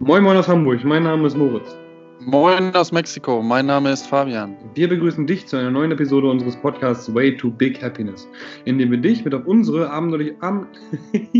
[0.00, 1.76] Moin Moin aus Hamburg, mein Name ist Moritz.
[2.20, 4.56] Moin aus Mexiko, mein Name ist Fabian.
[4.74, 8.28] Wir begrüßen dich zu einer neuen Episode unseres Podcasts Way to Big Happiness,
[8.64, 10.68] in dem wir dich mit auf unsere abenteuerliche Am
[11.12, 11.34] in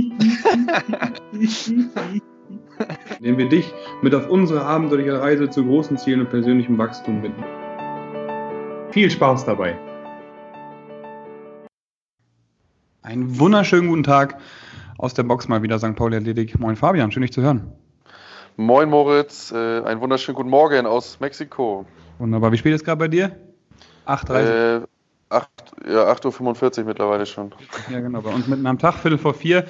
[3.21, 7.45] dem wir dich mit auf unsere abenteuerliche Reise zu großen Zielen und persönlichem Wachstum binden.
[8.91, 9.79] Viel Spaß dabei!
[13.03, 14.37] Einen wunderschönen guten Tag
[14.99, 15.95] aus der Box mal wieder St.
[15.95, 16.59] Pauli Athletik.
[16.59, 17.73] Moin Fabian, schön dich zu hören.
[18.61, 21.87] Moin Moritz, äh, einen wunderschönen guten Morgen aus Mexiko.
[22.19, 23.37] Wunderbar, wie spät ist gerade bei dir?
[24.05, 24.83] 8.30 Uhr.
[24.83, 24.87] Äh,
[25.31, 25.49] 8,
[25.87, 27.53] ja, 8.45 Uhr mittlerweile schon.
[27.91, 28.23] Ja, genau.
[28.23, 29.65] Bei uns mitten am Tag, Viertel vor vier.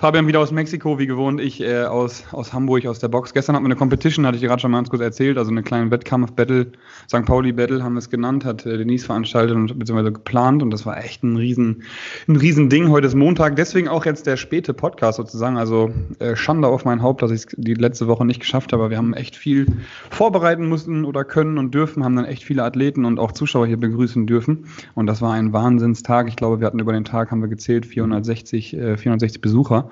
[0.00, 1.40] Fabian wieder aus Mexiko, wie gewohnt.
[1.40, 3.34] Ich äh, aus, aus Hamburg, aus der Box.
[3.34, 5.36] Gestern hatten wir eine Competition, hatte ich gerade schon mal ganz kurz erzählt.
[5.36, 6.70] Also eine kleine Wettkampf-Battle.
[7.08, 7.24] St.
[7.24, 10.62] Pauli-Battle haben wir es genannt, hat äh, Denise veranstaltet und beziehungsweise geplant.
[10.62, 11.82] Und das war echt ein riesen,
[12.28, 12.88] ein riesen Ding.
[12.90, 13.56] Heute ist Montag.
[13.56, 15.58] Deswegen auch jetzt der späte Podcast sozusagen.
[15.58, 15.90] Also
[16.20, 18.90] äh, Schande auf mein Haupt, dass ich es die letzte Woche nicht geschafft habe.
[18.90, 19.66] Wir haben echt viel
[20.10, 22.04] vorbereiten müssen oder können und dürfen.
[22.04, 24.66] Haben dann echt viele Athleten und auch Zuschauer hier begrüßen dürfen.
[24.99, 26.28] Und das war ein Wahnsinnstag.
[26.28, 29.90] Ich glaube, wir hatten über den Tag, haben wir gezählt, 460, äh, 460 Besucher.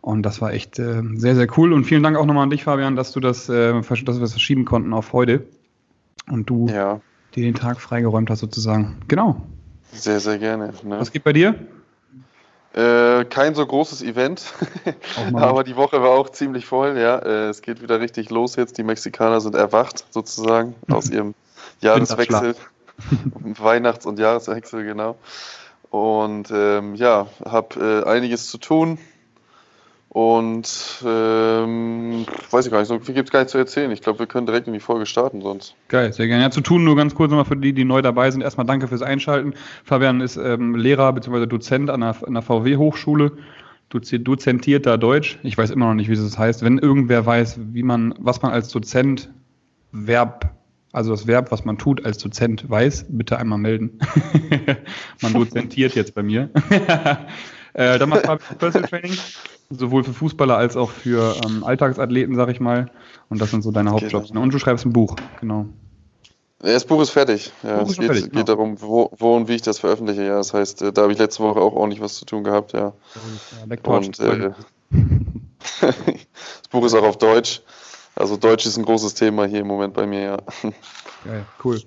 [0.00, 1.72] Und das war echt äh, sehr, sehr cool.
[1.72, 4.32] Und vielen Dank auch nochmal an dich, Fabian, dass du das, äh, dass wir das
[4.32, 5.46] verschieben konnten auf heute.
[6.28, 7.00] Und du ja.
[7.34, 8.96] dir den Tag freigeräumt hast, sozusagen.
[9.08, 9.42] Genau.
[9.92, 10.72] Sehr, sehr gerne.
[10.82, 10.98] Ne?
[10.98, 11.54] Was geht bei dir?
[12.72, 14.54] Äh, kein so großes Event,
[15.32, 16.96] aber die Woche war auch ziemlich voll.
[16.96, 18.78] Ja, äh, es geht wieder richtig los jetzt.
[18.78, 21.34] Die Mexikaner sind erwacht sozusagen aus ihrem
[21.80, 22.54] Jahreswechsel.
[23.40, 25.16] Weihnachts- und Jahreswechsel, genau.
[25.90, 28.98] Und ähm, ja, habe äh, einiges zu tun.
[30.12, 33.92] Und ähm, weiß ich gar nicht, so viel gibt es gar nicht zu erzählen.
[33.92, 35.76] Ich glaube, wir können direkt in die Folge starten sonst.
[35.86, 36.42] Geil, sehr gerne.
[36.42, 38.40] Ja, zu tun, nur ganz kurz nochmal für die, die neu dabei sind.
[38.40, 39.54] Erstmal danke fürs Einschalten.
[39.84, 41.46] Fabian ist ähm, Lehrer bzw.
[41.46, 43.32] Dozent an an der VW-Hochschule.
[43.88, 45.38] Dozentiert da Deutsch.
[45.44, 46.64] Ich weiß immer noch nicht, wie das heißt.
[46.64, 49.30] Wenn irgendwer weiß, wie man, was man als Dozent
[49.92, 50.50] Verb
[50.92, 53.98] also das Verb, was man tut als Dozent weiß, bitte einmal melden.
[55.22, 56.50] man dozentiert jetzt bei mir.
[57.74, 59.16] äh, dann macht Fabian Personal Training,
[59.70, 62.90] sowohl für Fußballer als auch für ähm, Alltagsathleten, sag ich mal.
[63.28, 64.28] Und das sind so deine Hauptjobs.
[64.28, 64.42] Genau.
[64.42, 65.66] Und du schreibst ein Buch, genau.
[66.62, 67.52] Ja, das Buch ist fertig.
[67.62, 68.44] Ja, Buch es geht, fertig, geht genau.
[68.44, 70.24] darum, wo, wo, und wie ich das veröffentliche.
[70.24, 72.72] Ja, das heißt, äh, da habe ich letzte Woche auch ordentlich was zu tun gehabt.
[72.72, 72.92] Ja.
[73.68, 74.50] ja und äh,
[75.80, 77.62] das Buch ist auch auf Deutsch.
[78.20, 80.36] Also Deutsch ist ein großes Thema hier im Moment bei mir, ja.
[81.24, 81.80] Geil, cool.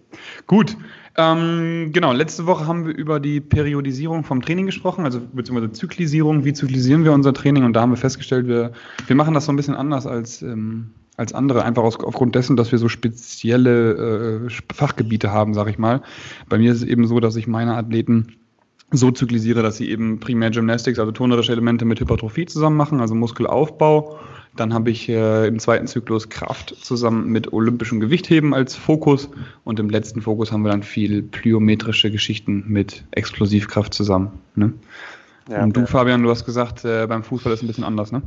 [0.47, 0.75] Gut.
[1.15, 6.43] Ähm, genau, letzte Woche haben wir über die Periodisierung vom Training gesprochen, also beziehungsweise Zyklisierung,
[6.43, 8.71] wie zyklisieren wir unser Training und da haben wir festgestellt, wir,
[9.05, 12.55] wir machen das so ein bisschen anders als, ähm, als andere, einfach aus, aufgrund dessen,
[12.55, 16.01] dass wir so spezielle äh, Fachgebiete haben, sag ich mal.
[16.49, 18.37] Bei mir ist es eben so, dass ich meine Athleten
[18.93, 23.15] so zyklisiere, dass sie eben primär Gymnastics, also turnerische Elemente mit Hypertrophie zusammen machen, also
[23.15, 24.19] Muskelaufbau
[24.55, 29.29] dann habe ich äh, im zweiten Zyklus Kraft zusammen mit olympischem Gewichtheben als Fokus.
[29.63, 34.39] Und im letzten Fokus haben wir dann viel plyometrische Geschichten mit Explosivkraft zusammen.
[34.55, 34.73] Ne?
[35.49, 38.11] Ja, und du, Fabian, du hast gesagt, äh, beim Fußball ist es ein bisschen anders,
[38.11, 38.21] ne?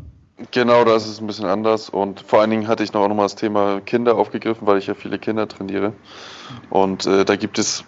[0.51, 1.89] Genau, da ist es ein bisschen anders.
[1.89, 4.87] Und vor allen Dingen hatte ich noch auch nochmal das Thema Kinder aufgegriffen, weil ich
[4.87, 5.93] ja viele Kinder trainiere.
[6.69, 7.85] Und äh, da gibt es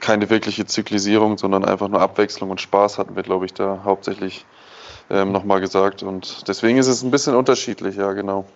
[0.00, 4.44] keine wirkliche Zyklisierung, sondern einfach nur Abwechslung und Spaß hatten wir, glaube ich, da hauptsächlich
[5.10, 6.02] ähm, nochmal gesagt.
[6.02, 8.46] Und deswegen ist es ein bisschen unterschiedlich, ja, genau.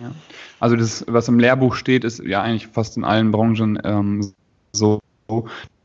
[0.00, 0.12] Ja.
[0.60, 4.32] Also das, was im Lehrbuch steht, ist ja eigentlich fast in allen Branchen ähm,
[4.72, 5.00] so,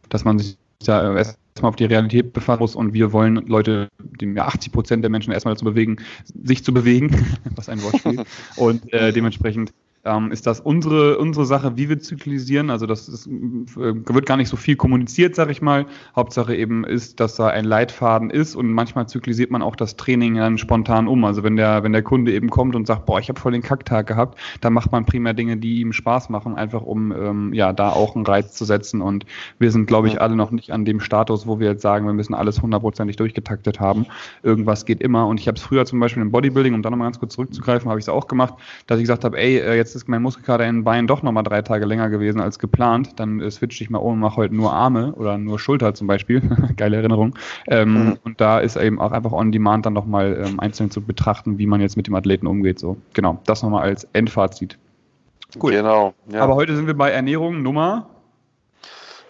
[0.10, 4.28] dass man sich da erstmal auf die Realität befassen muss und wir wollen Leute, die
[4.34, 5.98] ja 80 Prozent der Menschen erstmal dazu bewegen,
[6.44, 7.26] sich zu bewegen,
[7.56, 8.24] was ein Wortspiel,
[8.56, 9.74] und äh, dementsprechend
[10.08, 12.70] ähm, ist das unsere, unsere Sache, wie wir zyklisieren.
[12.70, 13.34] Also das ist, äh,
[13.76, 15.86] wird gar nicht so viel kommuniziert, sag ich mal.
[16.16, 20.36] Hauptsache eben ist, dass da ein Leitfaden ist und manchmal zyklisiert man auch das Training
[20.36, 21.26] dann spontan um.
[21.26, 23.62] Also wenn der, wenn der Kunde eben kommt und sagt, boah, ich habe voll den
[23.62, 27.74] Kacktag gehabt, dann macht man primär Dinge, die ihm Spaß machen, einfach um ähm, ja
[27.74, 29.02] da auch einen Reiz zu setzen.
[29.02, 29.26] Und
[29.60, 32.14] wir sind, glaube ich, alle noch nicht an dem Status, wo wir jetzt sagen, wir
[32.14, 34.06] müssen alles hundertprozentig durchgetaktet haben.
[34.44, 35.28] Irgendwas geht immer.
[35.28, 37.90] Und ich habe es früher zum Beispiel im Bodybuilding, um da nochmal ganz kurz zurückzugreifen,
[37.90, 38.54] habe ich es auch gemacht,
[38.88, 41.44] dass ich gesagt habe, ey, äh, jetzt ist mein Muskelkater in den Beinen doch nochmal
[41.44, 44.56] drei Tage länger gewesen als geplant, dann äh, switche ich mal um und mache heute
[44.56, 46.42] nur Arme oder nur Schulter zum Beispiel.
[46.78, 47.36] Geile Erinnerung.
[47.68, 48.20] Ähm, mhm.
[48.24, 51.68] Und da ist eben auch einfach on demand dann nochmal ähm, einzeln zu betrachten, wie
[51.68, 52.80] man jetzt mit dem Athleten umgeht.
[52.80, 54.78] So, genau, das nochmal als Endfazit.
[55.62, 55.72] Cool.
[55.72, 56.14] Genau.
[56.32, 56.42] Ja.
[56.42, 58.10] Aber heute sind wir bei Ernährung Nummer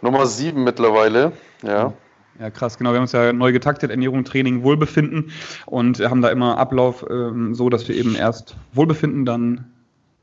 [0.02, 1.32] Nummer sieben mittlerweile,
[1.64, 1.94] ja.
[2.40, 2.92] Ja, krass, genau.
[2.92, 5.32] Wir haben uns ja neu getaktet, Ernährung, Training, Wohlbefinden
[5.66, 9.72] und haben da immer Ablauf ähm, so, dass wir eben erst Wohlbefinden, dann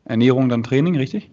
[0.04, 1.30] Ernährung, dann Training, richtig?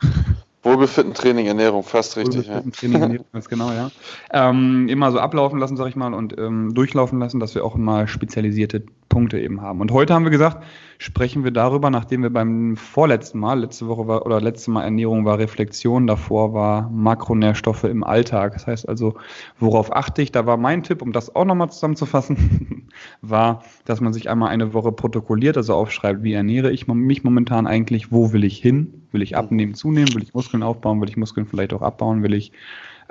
[0.62, 2.48] Wohlbefinden, Training, Ernährung, fast richtig.
[2.48, 2.78] Wohlbefinden, ja.
[2.78, 3.90] Training, Ernährung, ganz genau, ja.
[4.32, 7.76] Ähm, immer so ablaufen lassen, sag ich mal, und ähm, durchlaufen lassen, dass wir auch
[7.76, 9.80] immer spezialisierte Punkte eben haben.
[9.80, 10.64] Und heute haben wir gesagt,
[10.98, 15.24] sprechen wir darüber, nachdem wir beim vorletzten Mal, letzte Woche war, oder letzte Mal Ernährung
[15.24, 18.54] war Reflexion, davor war Makronährstoffe im Alltag.
[18.54, 19.14] Das heißt also,
[19.58, 20.32] worauf achte ich?
[20.32, 22.88] Da war mein Tipp, um das auch nochmal zusammenzufassen,
[23.22, 27.66] war, dass man sich einmal eine Woche protokolliert, also aufschreibt, wie ernähre ich mich momentan
[27.66, 29.02] eigentlich, wo will ich hin?
[29.12, 30.14] Will ich abnehmen, zunehmen?
[30.14, 31.00] Will ich Muskeln aufbauen?
[31.00, 32.22] Will ich Muskeln vielleicht auch abbauen?
[32.22, 32.52] Will ich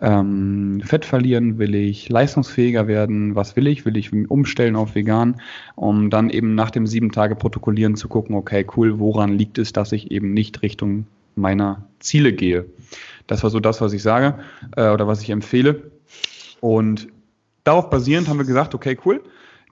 [0.02, 1.58] ähm, Fett verlieren?
[1.58, 3.36] Will ich leistungsfähiger werden?
[3.36, 3.86] Was will ich?
[3.86, 5.42] Will ich umstellen auf vegan?
[5.76, 9.74] Um dann eben nach dem sieben Tage protokollieren zu gucken, okay, cool, woran liegt es,
[9.74, 12.66] dass ich eben nicht Richtung meiner Ziele gehe?
[13.28, 14.40] Das war so das, was ich sage
[14.76, 15.92] äh, oder was ich empfehle.
[16.60, 17.08] Und
[17.64, 19.22] darauf basierend haben wir gesagt, okay, cool,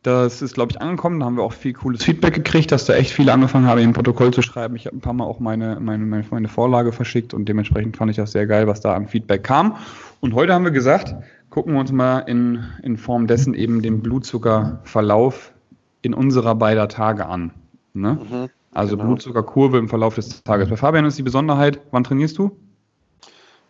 [0.04, 1.20] das ist, glaube ich, angekommen.
[1.20, 3.94] Da haben wir auch viel cooles Feedback gekriegt, dass da echt viele angefangen haben, ein
[3.94, 4.76] Protokoll zu schreiben.
[4.76, 8.18] Ich habe ein paar Mal auch meine, meine, meine, Vorlage verschickt und dementsprechend fand ich
[8.18, 9.78] das sehr geil, was da an Feedback kam.
[10.20, 11.16] Und heute haben wir gesagt,
[11.50, 15.54] gucken wir uns mal in, in Form dessen eben den Blutzuckerverlauf
[16.02, 17.52] in unserer beider Tage an.
[17.94, 18.20] Ne?
[18.30, 19.08] Mhm, also genau.
[19.08, 20.70] Blutzuckerkurve im Verlauf des Tages.
[20.70, 22.58] Bei Fabian ist die Besonderheit, wann trainierst du?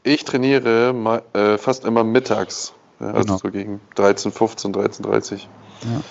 [0.01, 2.73] Ich trainiere äh, fast immer mittags.
[2.99, 3.37] Also genau.
[3.37, 5.49] so gegen 13, 15, 13, 30.
[5.83, 6.01] Ja.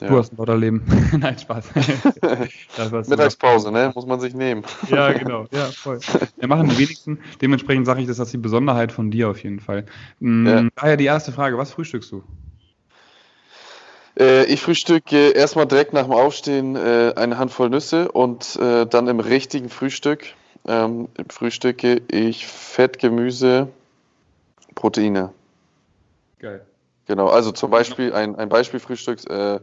[0.00, 0.08] Ja.
[0.08, 0.82] Du hast ein Lotterleben.
[1.18, 1.70] Nein, Spaß.
[3.08, 3.92] Mittagspause, ne?
[3.94, 4.62] Muss man sich nehmen.
[4.88, 5.46] ja, genau.
[5.52, 6.00] Ja, voll.
[6.38, 7.18] Wir machen die wenigsten.
[7.40, 9.84] Dementsprechend sage ich, das ist die Besonderheit von dir auf jeden Fall.
[10.20, 10.68] Mhm, ja.
[10.76, 12.22] Daher die erste Frage: Was frühstückst du?
[14.18, 19.08] Äh, ich frühstücke erstmal direkt nach dem Aufstehen äh, eine Handvoll Nüsse und äh, dann
[19.08, 20.34] im richtigen Frühstück
[20.66, 23.68] ähm, frühstücke ich Fett, Gemüse,
[24.74, 25.32] Proteine.
[26.38, 26.64] Geil.
[27.10, 29.58] Genau, also zum Beispiel ein, ein Beispielfrühstück, äh,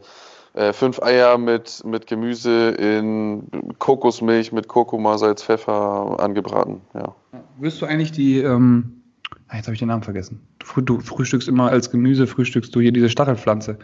[0.54, 3.48] äh, fünf Eier mit, mit Gemüse in
[3.80, 6.82] Kokosmilch mit Kurkuma, Salz, Pfeffer angebraten.
[6.94, 7.16] Ja.
[7.58, 9.02] Wirst du eigentlich die, ähm,
[9.48, 10.46] ah, jetzt habe ich den Namen vergessen.
[10.76, 13.80] Du, du, frühstückst immer als Gemüse, frühstückst du hier diese Stachelpflanze.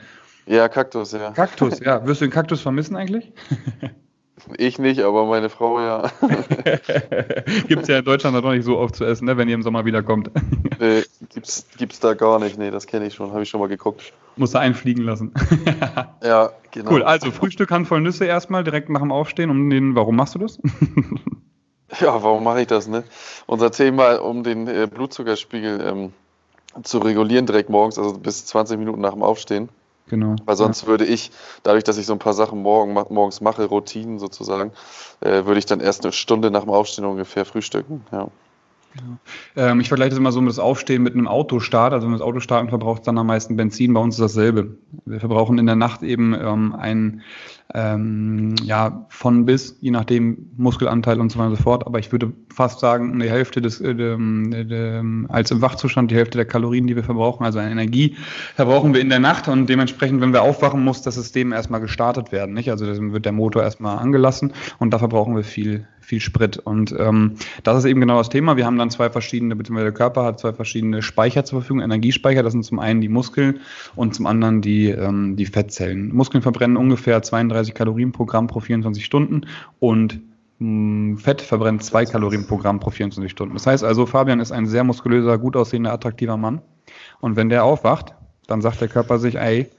[0.45, 1.31] Ja, Kaktus, ja.
[1.31, 2.05] Kaktus, ja.
[2.05, 3.31] Wirst du den Kaktus vermissen eigentlich?
[4.57, 6.11] Ich nicht, aber meine Frau ja.
[7.67, 9.61] Gibt es ja in Deutschland noch nicht so oft zu essen, ne, wenn ihr im
[9.61, 10.31] Sommer wieder kommt.
[10.79, 11.03] nee,
[11.33, 12.57] gibt's, gibt's da gar nicht.
[12.57, 14.11] Nee, das kenne ich schon, habe ich schon mal geguckt.
[14.35, 15.33] Muss er einfliegen lassen.
[16.23, 16.91] ja, genau.
[16.91, 19.51] Cool, also Frühstück Handvoll Nüsse erstmal, direkt nach dem Aufstehen.
[19.51, 20.59] Um den, warum machst du das?
[21.99, 23.03] ja, warum mache ich das, ne?
[23.45, 26.13] Unser Thema, um den äh, Blutzuckerspiegel ähm,
[26.81, 29.69] zu regulieren direkt morgens, also bis 20 Minuten nach dem Aufstehen.
[30.07, 30.35] Genau.
[30.45, 30.87] Weil sonst ja.
[30.87, 31.31] würde ich,
[31.63, 34.71] dadurch, dass ich so ein paar Sachen morgen, morgens mache, Routinen sozusagen,
[35.21, 38.05] äh, würde ich dann erst eine Stunde nach dem Aufstehen ungefähr frühstücken.
[38.11, 38.27] Ja.
[39.55, 41.93] Ähm, ich vergleiche das immer so mit das Aufstehen mit einem Autostart.
[41.93, 43.93] Also wenn wir das Auto starten, verbraucht es dann am meisten Benzin.
[43.93, 44.77] Bei uns ist dasselbe.
[45.05, 47.21] Wir verbrauchen in der Nacht eben ähm, ein
[47.73, 51.87] ähm, ja, von bis, je nachdem Muskelanteil und so weiter und so fort.
[51.87, 56.15] Aber ich würde fast sagen, die Hälfte des, äh, de, de, als im Wachzustand, die
[56.15, 58.15] Hälfte der Kalorien, die wir verbrauchen, also an Energie,
[58.55, 62.31] verbrauchen wir in der Nacht und dementsprechend, wenn wir aufwachen, muss das System erstmal gestartet
[62.31, 62.53] werden.
[62.53, 62.69] Nicht?
[62.69, 66.57] Also dann wird der Motor erstmal angelassen und da verbrauchen wir viel, viel Sprit.
[66.57, 67.33] Und ähm,
[67.63, 68.57] das ist eben genau das Thema.
[68.57, 72.43] Wir haben dann zwei verschiedene, beziehungsweise der Körper hat zwei verschiedene Speicher zur Verfügung, Energiespeicher.
[72.43, 73.59] Das sind zum einen die Muskeln
[73.95, 76.13] und zum anderen die, ähm, die Fettzellen.
[76.13, 79.41] Muskeln verbrennen ungefähr 32 Kalorien pro Gramm pro 24 Stunden
[79.79, 80.19] und
[80.59, 83.53] mm, Fett verbrennt zwei Kalorien pro Gramm pro 24 Stunden.
[83.53, 86.61] Das heißt also, Fabian ist ein sehr muskulöser, gut aussehender, attraktiver Mann.
[87.21, 88.13] Und wenn der aufwacht,
[88.47, 89.69] dann sagt der Körper sich, ey,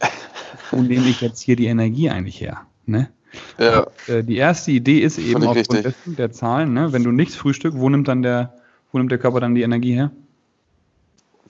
[0.70, 2.62] wo nehme ich jetzt hier die Energie eigentlich her?
[2.87, 3.11] Ne?
[3.59, 3.87] Ja.
[4.07, 6.93] Äh, die erste Idee ist eben aufgrund dessen, der Zahlen, ne?
[6.93, 8.53] wenn du nichts frühstückst, wo nimmt dann der,
[8.93, 10.11] wo nimmt der Körper dann die Energie her?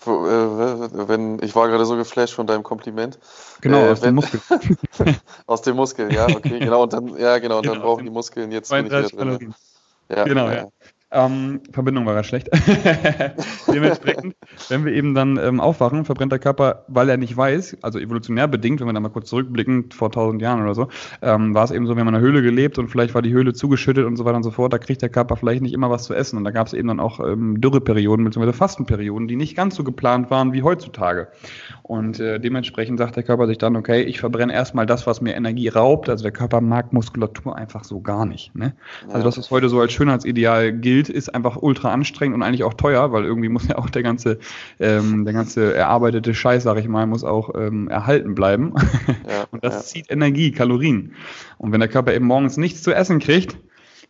[0.06, 3.18] Äh, wenn, ich war gerade so geflasht von deinem Kompliment.
[3.60, 4.40] Genau, äh, aus wenn, dem Muskel.
[5.46, 6.82] aus dem Muskel, ja, okay, genau.
[6.82, 8.68] Und dann, ja, genau, und genau, dann brauchen die Muskeln jetzt.
[8.68, 9.54] 32 Kalorien.
[10.10, 10.54] Ja, genau, ja.
[10.54, 10.68] ja.
[11.14, 12.48] Ähm, Verbindung war gerade schlecht.
[13.72, 14.34] Dementsprechend,
[14.68, 18.48] wenn wir eben dann ähm, aufwachen, verbrennt der Körper, weil er nicht weiß, also evolutionär
[18.48, 20.88] bedingt, wenn wir da mal kurz zurückblicken, vor tausend Jahren oder so,
[21.22, 23.32] ähm, war es eben so, wir haben in einer Höhle gelebt und vielleicht war die
[23.32, 25.88] Höhle zugeschüttet und so weiter und so fort, da kriegt der Körper vielleicht nicht immer
[25.88, 26.36] was zu essen.
[26.36, 28.52] Und da gab es eben dann auch ähm, Dürreperioden bzw.
[28.52, 31.28] Fastenperioden, die nicht ganz so geplant waren wie heutzutage.
[31.82, 35.34] Und äh, dementsprechend sagt der Körper sich dann, okay, ich verbrenne erstmal das, was mir
[35.34, 36.08] Energie raubt.
[36.08, 38.54] Also der Körper mag Muskulatur einfach so gar nicht.
[38.54, 38.74] Ne?
[39.08, 42.64] Also das, was heute so als Schönheitsideal gilt, Bild ist einfach ultra anstrengend und eigentlich
[42.64, 44.38] auch teuer, weil irgendwie muss ja auch der ganze,
[44.80, 48.74] ähm, der ganze erarbeitete Scheiß, sag ich mal, muss auch ähm, erhalten bleiben.
[49.26, 49.80] Ja, und das ja.
[49.80, 51.14] zieht Energie, Kalorien.
[51.58, 53.56] Und wenn der Körper eben morgens nichts zu essen kriegt,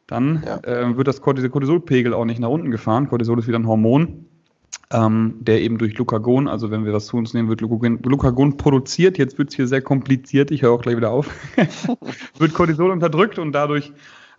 [0.07, 0.59] dann ja.
[0.65, 3.09] äh, wird das Cortisolpegel auch nicht nach unten gefahren.
[3.09, 4.27] Cortisol ist wieder ein Hormon,
[4.91, 8.57] ähm, der eben durch Glucagon, also wenn wir das zu uns nehmen, wird Glucagon, Glucagon
[8.57, 9.19] produziert.
[9.19, 11.29] Jetzt wird es hier sehr kompliziert, ich höre auch gleich wieder auf.
[12.39, 13.93] wird Cortisol unterdrückt und dadurch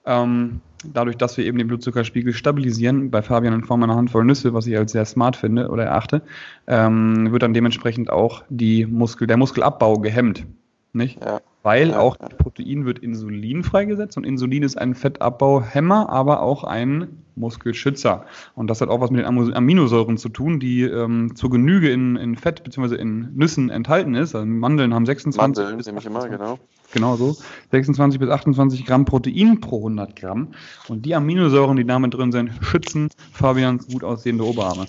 [0.06, 0.62] ähm,
[0.94, 4.68] dadurch, dass wir eben den Blutzuckerspiegel stabilisieren, bei Fabian in Form einer Handvoll Nüsse, was
[4.68, 6.22] ich als sehr smart finde oder erachte,
[6.68, 10.46] ähm, wird dann dementsprechend auch die Muskel, der Muskelabbau gehemmt.
[10.94, 11.22] Nicht?
[11.24, 12.18] Ja, weil ja, auch.
[12.20, 18.26] Protein wird Insulin freigesetzt und Insulin ist ein Fettabbauhemmer, aber auch ein Muskelschützer.
[18.54, 22.18] Und das hat auch was mit den Aminosäuren zu tun, die ähm, zur Genüge in,
[22.18, 22.96] in Fett bzw.
[22.96, 24.36] in Nüssen enthalten ist.
[24.36, 26.60] Also Mandeln haben 26 Mandeln, bis 28, immer, genau.
[26.96, 27.36] Genau so.
[27.72, 30.54] 26 bis 28 Gramm Protein pro 100 Gramm.
[30.88, 34.88] Und die Aminosäuren, die damit drin sind, schützen Fabians gut aussehende Oberarme.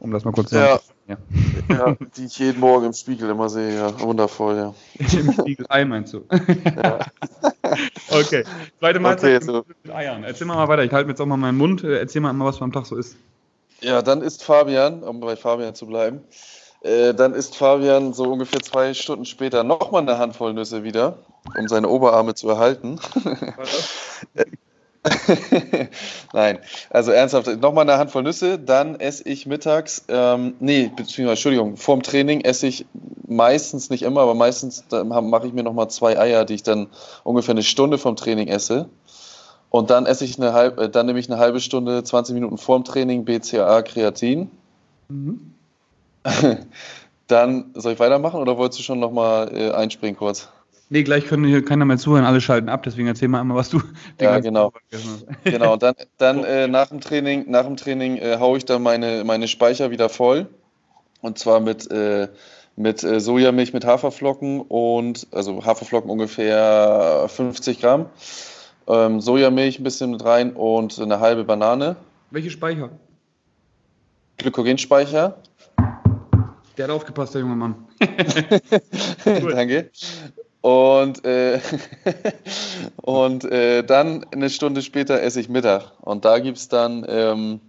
[0.00, 0.80] Um das mal kurz zu sagen.
[1.06, 1.16] Ja.
[1.68, 4.00] ja, die ich jeden Morgen im Spiegel immer sehe, ja.
[4.00, 4.74] Wundervoll, ja.
[5.18, 6.24] Im Spiegelei meinst du?
[6.64, 6.98] Ja.
[8.10, 8.42] okay.
[8.80, 9.64] Zweite Mahlzeit okay, so.
[9.84, 10.24] mit Eiern.
[10.24, 10.82] Erzähl mal, mal weiter.
[10.82, 11.84] Ich halte mir jetzt auch mal meinen Mund.
[11.84, 13.16] Äh, erzähl mal immer, was beim Tag so ist.
[13.80, 16.20] Ja, dann ist Fabian, um bei Fabian zu bleiben,
[16.84, 21.16] äh, dann ist Fabian so ungefähr zwei Stunden später nochmal eine Handvoll Nüsse wieder,
[21.58, 23.00] um seine Oberarme zu erhalten.
[26.32, 26.58] Nein,
[26.90, 32.02] also ernsthaft, nochmal eine Handvoll Nüsse, dann esse ich mittags, ähm, nee, beziehungsweise, Entschuldigung, vorm
[32.02, 32.84] Training esse ich
[33.26, 36.88] meistens, nicht immer, aber meistens mache ich mir nochmal zwei Eier, die ich dann
[37.22, 38.90] ungefähr eine Stunde vom Training esse.
[39.70, 42.58] Und dann esse ich eine halbe, äh, dann nehme ich eine halbe Stunde, 20 Minuten
[42.58, 44.50] vorm Training BCAA Kreatin.
[45.08, 45.53] Mhm.
[47.26, 50.48] dann soll ich weitermachen oder wolltest du schon nochmal äh, einspringen kurz?
[50.90, 53.70] Nee, gleich können hier keiner mehr zuhören, alle schalten ab, deswegen erzähl mal einmal, was
[53.70, 53.80] du.
[54.20, 54.72] Ja, genau.
[55.44, 59.24] genau, dann, dann äh, nach dem Training, nach dem Training äh, haue ich dann meine,
[59.24, 60.46] meine Speicher wieder voll.
[61.22, 62.28] Und zwar mit, äh,
[62.76, 68.06] mit äh, Sojamilch mit Haferflocken und, also Haferflocken ungefähr 50 Gramm.
[68.86, 71.96] Ähm, Sojamilch ein bisschen mit rein und eine halbe Banane.
[72.30, 72.90] Welche Speicher?
[74.36, 75.38] Glykogenspeicher.
[76.76, 77.86] Der hat aufgepasst, der junge Mann.
[79.24, 79.90] Danke.
[80.60, 81.60] Und, äh,
[82.96, 85.92] und äh, dann eine Stunde später esse ich Mittag.
[86.00, 87.60] Und da gibt es dann ähm,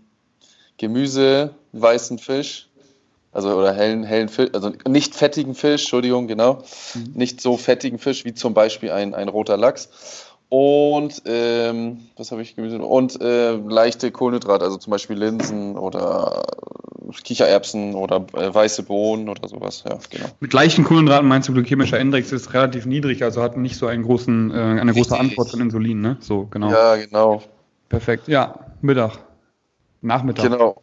[0.78, 2.70] Gemüse, weißen Fisch,
[3.32, 6.64] also oder hellen, hellen Fisch, also nicht fettigen Fisch, Entschuldigung, genau.
[6.94, 7.12] Mhm.
[7.16, 10.25] Nicht so fettigen Fisch wie zum Beispiel ein, ein roter Lachs.
[10.50, 12.80] Und ähm, was habe ich Gemüse?
[12.80, 16.44] Und äh, leichte Kohlenhydrate, also zum Beispiel Linsen oder
[17.24, 19.84] Kichererbsen oder äh, weiße Bohnen oder sowas.
[19.88, 20.28] Ja, genau.
[20.40, 24.04] Mit leichten Kohlenhydraten meinst du, glykämischer Index ist relativ niedrig, also hat nicht so einen
[24.04, 25.20] großen, äh, eine große Richtig.
[25.20, 26.18] Antwort von Insulin, ne?
[26.20, 26.72] So, genau.
[26.72, 27.42] Ja, genau.
[27.90, 28.28] Perfekt.
[28.28, 29.18] Ja, Mittag.
[30.02, 30.52] Nachmittag.
[30.52, 30.82] Genau.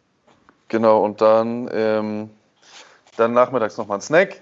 [0.67, 1.03] Genau.
[1.03, 2.29] Und dann, ähm,
[3.17, 4.41] dann nachmittags nochmal ein Snack.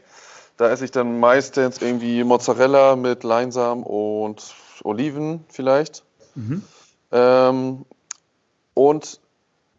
[0.58, 6.04] Da esse ich dann meistens irgendwie Mozzarella mit Leinsamen und Oliven vielleicht.
[6.36, 6.64] Mhm.
[7.12, 7.86] Ähm,
[8.74, 9.20] und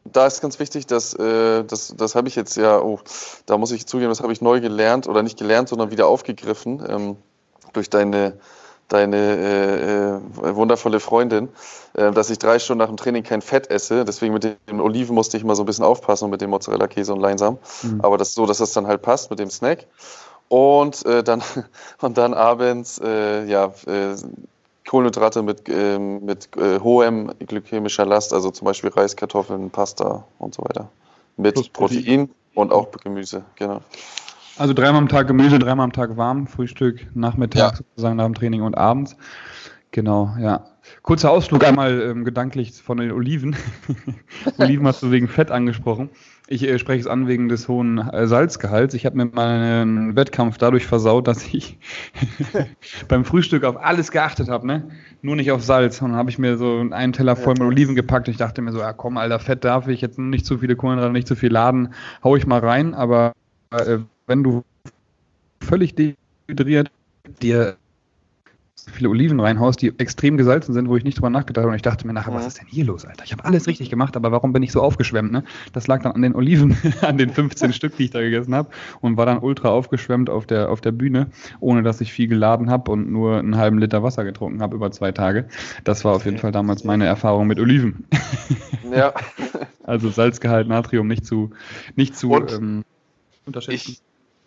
[0.05, 3.01] da ist ganz wichtig, dass äh, das, das habe ich jetzt ja, oh,
[3.47, 6.83] da muss ich zugeben, das habe ich neu gelernt oder nicht gelernt, sondern wieder aufgegriffen
[6.89, 7.17] ähm,
[7.73, 8.39] durch deine,
[8.89, 11.49] deine äh, äh, wundervolle Freundin,
[11.95, 14.05] äh, dass ich drei Stunden nach dem Training kein Fett esse.
[14.05, 17.13] Deswegen mit den Oliven musste ich immer so ein bisschen aufpassen und mit dem Mozzarella-Käse
[17.13, 17.59] und Leinsamen.
[17.83, 18.01] Mhm.
[18.01, 19.87] Aber das so, dass das dann halt passt mit dem Snack.
[20.49, 21.43] Und äh, dann
[22.01, 23.73] und dann abends äh, ja
[24.89, 30.55] Kohlenhydrate mit, äh, mit äh, hohem glykämischer Last, also zum Beispiel Reis, Kartoffeln, Pasta und
[30.55, 30.89] so weiter.
[31.37, 33.81] Mit Plus Protein und auch Gemüse, genau.
[34.59, 37.77] Also dreimal am Tag Gemüse, dreimal am Tag warm, Frühstück, Nachmittag ja.
[37.77, 39.17] sozusagen nach dem Training und abends.
[39.93, 40.67] Genau, ja.
[41.03, 43.57] Kurzer Ausflug einmal ähm, gedanklich von den Oliven.
[44.59, 46.11] Oliven hast du wegen Fett angesprochen.
[46.53, 48.93] Ich äh, spreche es an wegen des hohen äh, Salzgehalts.
[48.93, 51.79] Ich habe mir meinen Wettkampf dadurch versaut, dass ich
[53.09, 54.87] beim Frühstück auf alles geachtet habe, ne?
[55.23, 56.03] Nur nicht auf Salz.
[56.03, 58.29] Und dann habe ich mir so einen Teller voll mit Oliven gepackt.
[58.29, 61.15] Ich dachte mir so, ja komm, Alter, Fett darf ich jetzt nicht zu viele Kohlenhydrate,
[61.15, 62.93] nicht zu viel laden, hau ich mal rein.
[62.93, 63.33] Aber
[63.71, 64.63] äh, wenn du
[65.63, 66.91] völlig dehydriert
[67.41, 67.77] dir
[68.91, 71.71] viele Oliven reinhaust, die extrem gesalzen sind, wo ich nicht drüber nachgedacht habe.
[71.71, 72.37] Und ich dachte mir nachher, mhm.
[72.37, 73.25] was ist denn hier los, Alter?
[73.25, 75.33] Ich habe alles richtig gemacht, aber warum bin ich so aufgeschwemmt?
[75.33, 75.45] Ne?
[75.73, 78.71] Das lag dann an den Oliven, an den 15 Stück, die ich da gegessen habe
[79.01, 81.29] und war dann ultra aufgeschwemmt auf der, auf der Bühne,
[81.61, 84.91] ohne dass ich viel geladen habe und nur einen halben Liter Wasser getrunken habe über
[84.91, 85.47] zwei Tage.
[85.85, 88.05] Das war auf jeden Fall damals meine Erfahrung mit Oliven.
[88.95, 89.15] Ja.
[89.85, 91.51] also Salzgehalt, Natrium nicht zu,
[91.97, 92.85] nicht zu ähm,
[93.47, 93.93] unterschätzen.
[93.93, 94.03] Ich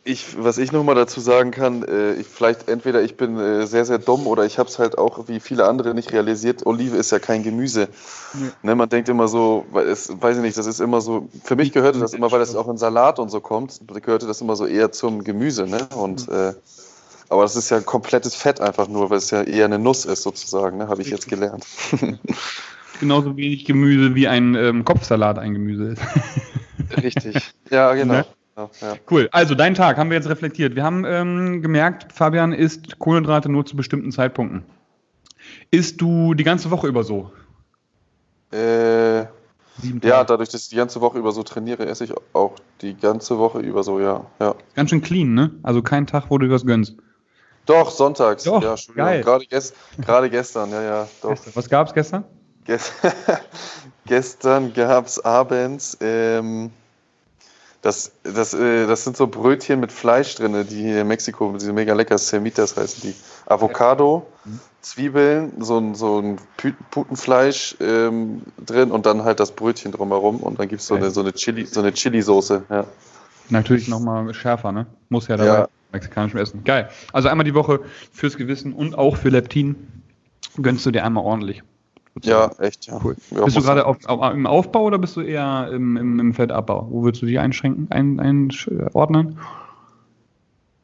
[0.08, 3.86] ich, was ich nochmal dazu sagen kann, äh, ich, vielleicht entweder ich bin äh, sehr,
[3.86, 6.64] sehr dumm oder ich habe es halt auch wie viele andere nicht realisiert.
[6.68, 7.90] Olive ist ja kein Gemüse.
[8.34, 8.50] Nee.
[8.62, 11.72] Ne, man denkt immer so, es, weiß ich nicht, das ist immer so, für mich
[11.72, 14.68] gehörte das immer, weil das auch in Salat und so kommt, gehörte das immer so
[14.68, 15.66] eher zum Gemüse.
[15.66, 15.88] Ne?
[15.96, 16.54] Und, äh,
[17.30, 20.22] aber das ist ja komplettes Fett einfach nur, weil es ja eher eine Nuss ist
[20.22, 20.88] sozusagen, ne?
[20.88, 21.66] habe ich jetzt gelernt.
[23.00, 26.02] Genauso wenig Gemüse wie ein ähm, Kopfsalat ein Gemüse ist.
[27.02, 28.14] Richtig, ja genau.
[28.14, 28.26] Ne?
[28.58, 28.70] Ja,
[29.10, 29.28] Cool.
[29.32, 30.76] Also dein Tag haben wir jetzt reflektiert.
[30.76, 34.64] Wir haben ähm, gemerkt, Fabian isst Kohlenhydrate nur zu bestimmten Zeitpunkten.
[35.72, 37.32] Isst du die ganze Woche über so?
[38.54, 39.26] Äh,
[40.04, 43.38] ja, dadurch, dass ich die ganze Woche über so trainiere, esse ich auch die ganze
[43.38, 44.26] Woche über so, ja.
[44.40, 44.56] ja.
[44.74, 45.52] Ganz schön clean, ne?
[45.64, 46.96] Also kein Tag, wo du was gönnst.
[47.66, 48.44] Doch, sonntags.
[48.44, 49.22] Doch, ja, Geil.
[49.22, 51.08] Gerade, gest gerade gestern, ja, ja.
[51.22, 51.36] Doch.
[51.56, 52.24] Was gab es gestern?
[52.64, 52.94] Gest
[54.06, 56.72] gestern gab es abends, ähm,
[57.86, 61.72] das, das, äh, das sind so Brötchen mit Fleisch drin, die hier in Mexiko, diese
[61.72, 63.16] mega lecker Semitas heißen die.
[63.46, 64.60] Avocado, mhm.
[64.82, 66.38] Zwiebeln, so ein, so ein
[66.90, 71.12] Putenfleisch ähm, drin und dann halt das Brötchen drumherum und dann gibt es so eine,
[71.12, 72.86] so eine Chili, so eine Chili-Soße, ja.
[73.50, 74.88] Natürlich nochmal schärfer, ne?
[75.10, 75.60] Muss ja dabei.
[75.60, 75.68] Ja.
[75.92, 76.64] Mexikanischem Essen.
[76.64, 76.90] Geil.
[77.14, 80.02] Also einmal die Woche fürs Gewissen und auch für Leptin
[80.60, 81.62] gönnst du dir einmal ordentlich.
[82.24, 83.00] Ja, echt, ja.
[83.04, 83.16] Cool.
[83.32, 86.34] Ja, bist du gerade auf, auf, im Aufbau oder bist du eher im, im, im
[86.34, 86.88] Fettabbau?
[86.90, 89.38] Wo würdest du dich einschränken, ein, einordnen?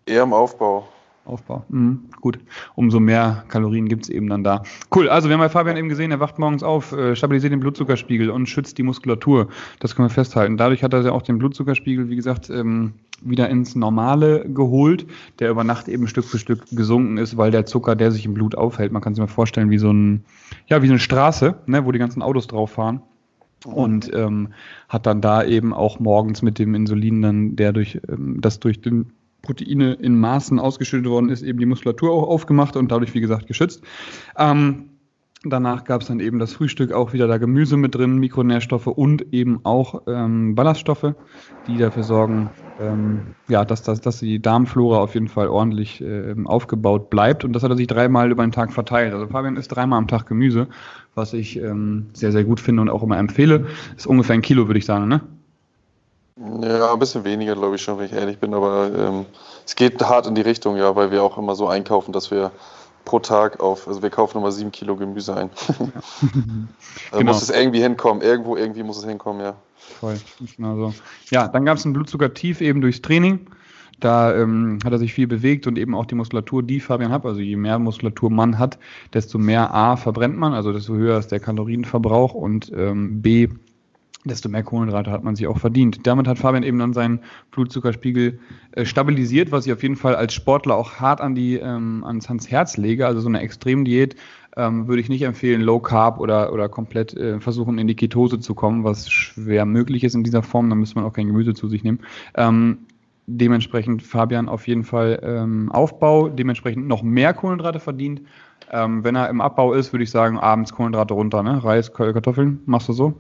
[0.06, 0.88] Eher im Aufbau.
[1.32, 1.64] Aufbau.
[1.70, 2.40] Mhm, gut.
[2.76, 4.64] Umso mehr Kalorien gibt es eben dann da.
[4.94, 5.10] Cool.
[5.10, 8.30] Also, wir haben bei Fabian eben gesehen, er wacht morgens auf, äh, stabilisiert den Blutzuckerspiegel
[8.30, 9.48] und schützt die Muskulatur.
[9.80, 10.58] Das können wir festhalten.
[10.58, 15.06] Dadurch hat er ja auch den Blutzuckerspiegel, wie gesagt, ähm, wieder ins Normale geholt,
[15.40, 18.34] der über Nacht eben Stück für Stück gesunken ist, weil der Zucker, der sich im
[18.34, 20.26] Blut aufhält, man kann sich mal vorstellen, wie so ein,
[20.68, 23.02] ja, wie so eine Straße, ne, wo die ganzen Autos drauf fahren.
[23.64, 24.50] Und ähm,
[24.90, 28.82] hat dann da eben auch morgens mit dem Insulin dann, der durch, ähm, das durch
[28.82, 33.22] den Proteine in Maßen ausgeschüttet worden ist, eben die Muskulatur auch aufgemacht und dadurch, wie
[33.22, 33.82] gesagt, geschützt.
[34.38, 34.92] Ähm,
[35.44, 39.34] danach gab es dann eben das Frühstück, auch wieder da Gemüse mit drin, Mikronährstoffe und
[39.34, 41.16] eben auch ähm, Ballaststoffe,
[41.68, 46.36] die dafür sorgen, ähm, ja, dass, dass, dass die Darmflora auf jeden Fall ordentlich äh,
[46.46, 47.44] aufgebaut bleibt.
[47.44, 49.14] Und das hat er sich dreimal über den Tag verteilt.
[49.14, 50.68] Also Fabian isst dreimal am Tag Gemüse,
[51.16, 53.66] was ich ähm, sehr, sehr gut finde und auch immer empfehle.
[53.98, 55.22] Ist ungefähr ein Kilo, würde ich sagen, ne?
[56.62, 59.26] Ja, ein bisschen weniger, glaube ich schon, wenn ich ehrlich bin, aber ähm,
[59.66, 62.52] es geht hart in die Richtung, ja, weil wir auch immer so einkaufen, dass wir
[63.06, 65.50] pro Tag auf, also wir kaufen immer sieben Kilo Gemüse ein.
[65.68, 67.34] also genau.
[67.34, 69.56] muss es irgendwie hinkommen, irgendwo, irgendwie muss es hinkommen, ja.
[70.00, 70.20] Voll,
[70.56, 70.94] genau so.
[71.30, 73.48] Ja, dann gab es ein Blutzuckertief eben durchs Training.
[74.00, 77.24] Da ähm, hat er sich viel bewegt und eben auch die Muskulatur, die Fabian hat.
[77.24, 78.80] Also je mehr Muskulatur man hat,
[79.14, 83.50] desto mehr A verbrennt man, also desto höher ist der Kalorienverbrauch und ähm, B
[84.26, 86.06] desto mehr Kohlenhydrate hat man sich auch verdient.
[86.06, 87.20] Damit hat Fabian eben dann seinen
[87.52, 88.40] Blutzuckerspiegel
[88.74, 92.28] äh, stabilisiert, was ich auf jeden Fall als Sportler auch hart an die, ähm, ans,
[92.28, 93.08] ans Herz lege.
[93.08, 94.16] Also so eine Extremdiät
[94.58, 98.40] ähm, würde ich nicht empfehlen, Low Carb oder, oder komplett äh, versuchen, in die Ketose
[98.40, 100.70] zu kommen, was schwer möglich ist in dieser Form.
[100.70, 102.00] Da müsste man auch kein Gemüse zu sich nehmen.
[102.36, 102.80] Ähm,
[103.28, 108.22] dementsprechend Fabian auf jeden Fall ähm, Aufbau, dementsprechend noch mehr Kohlenhydrate verdient.
[108.72, 111.64] Ähm, wenn er im Abbau ist, würde ich sagen, abends Kohlenhydrate runter, ne?
[111.64, 113.14] Reis, Kartoffeln, machst du so?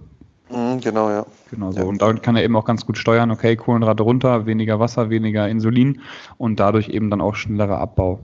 [0.51, 1.25] Mhm, genau, ja.
[1.49, 1.79] Genau so.
[1.79, 1.85] Ja.
[1.85, 5.47] Und damit kann er eben auch ganz gut steuern, okay, Kohlenhydrate runter, weniger Wasser, weniger
[5.47, 6.01] Insulin
[6.37, 8.19] und dadurch eben dann auch schneller Abbau.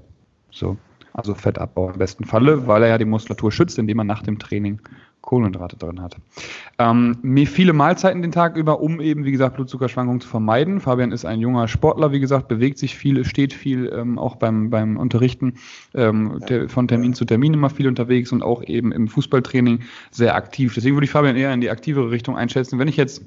[0.51, 0.77] So.
[1.17, 4.37] Also Fettabbau im besten Falle, weil er ja die Muskulatur schützt, indem er nach dem
[4.37, 4.79] Training
[5.21, 6.15] Kohlenhydrate drin hat.
[6.77, 10.79] Ähm, viele Mahlzeiten den Tag über, um eben, wie gesagt, Blutzuckerschwankungen zu vermeiden.
[10.79, 14.69] Fabian ist ein junger Sportler, wie gesagt, bewegt sich viel, steht viel, ähm, auch beim,
[14.69, 15.55] beim Unterrichten
[15.95, 20.35] ähm, der, von Termin zu Termin immer viel unterwegs und auch eben im Fußballtraining sehr
[20.35, 20.75] aktiv.
[20.75, 22.77] Deswegen würde ich Fabian eher in die aktivere Richtung einschätzen.
[22.77, 23.25] Wenn ich jetzt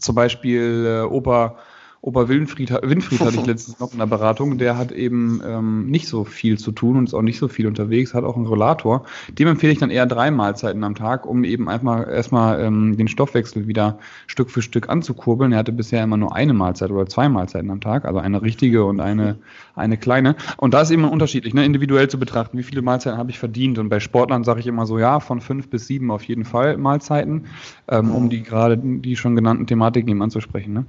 [0.00, 1.56] zum Beispiel äh, Opa
[2.04, 6.08] Opa Winfried, Winfried hatte ich letztens noch in der Beratung, der hat eben ähm, nicht
[6.08, 9.04] so viel zu tun und ist auch nicht so viel unterwegs, hat auch einen Rollator.
[9.38, 13.06] Dem empfehle ich dann eher drei Mahlzeiten am Tag, um eben einfach erstmal ähm, den
[13.06, 15.52] Stoffwechsel wieder Stück für Stück anzukurbeln.
[15.52, 18.84] Er hatte bisher immer nur eine Mahlzeit oder zwei Mahlzeiten am Tag, also eine richtige
[18.84, 19.36] und eine,
[19.76, 20.34] eine kleine.
[20.56, 23.78] Und da ist eben unterschiedlich, ne, individuell zu betrachten, wie viele Mahlzeiten habe ich verdient.
[23.78, 26.78] Und bei Sportlern sage ich immer so, ja, von fünf bis sieben auf jeden Fall
[26.78, 27.44] Mahlzeiten,
[27.86, 30.72] ähm, um die gerade die schon genannten Thematiken eben anzusprechen.
[30.72, 30.86] Ne?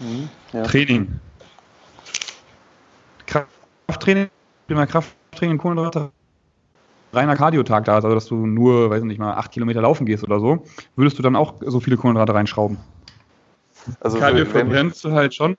[0.00, 0.62] Mhm, ja.
[0.64, 1.20] Training.
[3.26, 4.28] Krafttraining,
[4.66, 6.10] prima Krafttraining, Kohlenhydrate,
[7.14, 10.24] reiner Kardiotag da ist, also dass du nur, weiß nicht mal, acht Kilometer laufen gehst
[10.24, 10.64] oder so,
[10.96, 12.78] würdest du dann auch so viele Kohlenhydrate reinschrauben?
[14.00, 15.54] Also Cardio verbrennst du halt schon,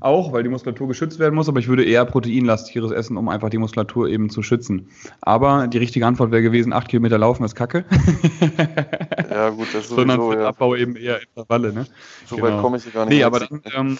[0.00, 3.50] auch, weil die Muskulatur geschützt werden muss, aber ich würde eher proteinlastigeres essen, um einfach
[3.50, 4.88] die Muskulatur eben zu schützen.
[5.20, 7.84] Aber die richtige Antwort wäre gewesen, acht Kilometer laufen ist Kacke.
[9.30, 10.48] ja, gut, das ist sowieso, Sondern für ja.
[10.48, 11.86] Abbau eben eher Intervalle, ne?
[12.26, 12.48] So genau.
[12.48, 13.18] weit komme ich gar nicht.
[13.18, 13.98] Nee, aber dann, ähm,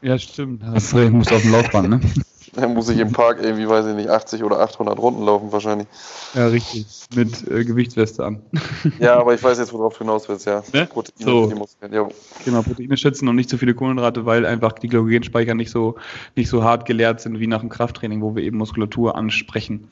[0.00, 0.62] ja, stimmt.
[0.62, 2.00] Das muss auf dem Laufband, ne?
[2.56, 5.88] Dann muss ich im Park irgendwie, weiß ich nicht, 80 oder 800 Runden laufen wahrscheinlich.
[6.34, 6.86] Ja, richtig.
[7.14, 8.42] Mit äh, Gewichtsweste an.
[8.98, 10.62] ja, aber ich weiß jetzt, worauf du hinaus willst, ja.
[10.72, 10.86] Ne?
[10.86, 11.52] Proteine so.
[11.90, 12.08] ja.
[12.44, 15.96] Genau, Proteine schützen und nicht zu viele Kohlenhydrate, weil einfach die Glykogenspeicher nicht so,
[16.36, 19.88] nicht so hart geleert sind wie nach dem Krafttraining, wo wir eben Muskulatur ansprechen.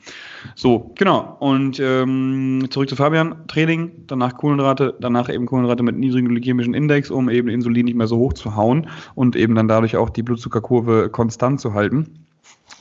[0.55, 1.35] So, genau.
[1.39, 3.47] Und ähm, zurück zu Fabian.
[3.47, 8.07] Training, danach Kohlenhydrate, danach eben Kohlenhydrate mit niedrigem glykämischen Index, um eben Insulin nicht mehr
[8.07, 12.22] so hoch zu hauen und eben dann dadurch auch die Blutzuckerkurve konstant zu halten.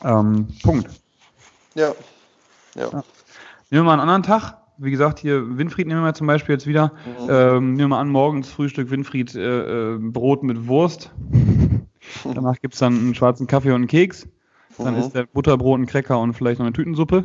[0.05, 0.89] Ähm, Punkt.
[1.75, 1.93] Ja.
[2.75, 2.89] ja.
[2.91, 2.91] ja.
[2.91, 3.05] Nehmen
[3.71, 4.59] wir mal einen anderen Tag.
[4.79, 6.93] Wie gesagt, hier Winfried nehmen wir zum Beispiel jetzt wieder.
[7.21, 7.31] Mhm.
[7.31, 11.11] Ähm, nehmen wir mal an, morgens Frühstück Winfried äh, äh, Brot mit Wurst.
[12.25, 14.27] Danach gibt es dann einen schwarzen Kaffee und einen Keks.
[14.79, 15.01] Dann mhm.
[15.01, 17.25] ist der Butterbrot, ein Cracker und vielleicht noch eine Tütensuppe.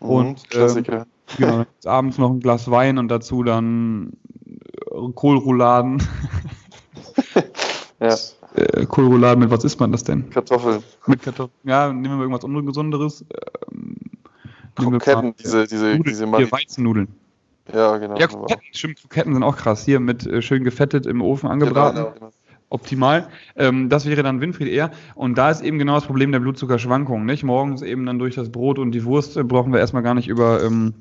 [0.00, 1.06] Mhm, und Klassiker.
[1.38, 4.12] Ähm, genau, abends noch ein Glas Wein und dazu dann
[4.90, 6.02] äh, Kohlrouladen.
[8.00, 8.14] ja.
[8.54, 10.30] Äh, Kohlrouladen mit was isst man das denn?
[10.30, 10.82] Kartoffeln.
[11.06, 11.58] Mit Kartoffeln.
[11.64, 13.24] Ja, nehmen wir irgendwas Ungesunderes.
[13.72, 13.96] Ähm,
[14.74, 17.08] Kroketten, diese, diese, Nudeln, diese Hier, Weizennudeln.
[17.72, 18.16] Ja, genau.
[18.16, 19.84] Ja, Kroketten, stimmt, Kroketten sind auch krass.
[19.84, 21.96] Hier mit äh, schön gefettet im Ofen angebraten.
[21.96, 22.30] Genau, genau
[22.74, 23.28] optimal.
[23.56, 24.90] Ähm, das wäre dann Winfried eher.
[25.14, 27.24] Und da ist eben genau das Problem der Blutzuckerschwankungen.
[27.24, 27.44] Nicht?
[27.44, 30.28] Morgens eben dann durch das Brot und die Wurst äh, brauchen wir erstmal gar nicht
[30.28, 30.94] über, ähm,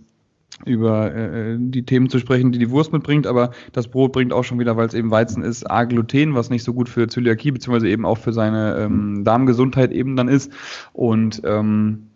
[0.65, 4.43] über äh, die Themen zu sprechen, die die Wurst mitbringt, aber das Brot bringt auch
[4.43, 7.51] schon wieder, weil es eben Weizen ist, A, Gluten, was nicht so gut für Zöliakie,
[7.51, 10.51] beziehungsweise eben auch für seine ähm, Darmgesundheit eben dann ist.
[10.93, 12.07] Und ähm,